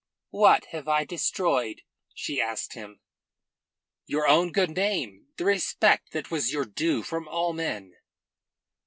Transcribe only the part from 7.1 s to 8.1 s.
all men."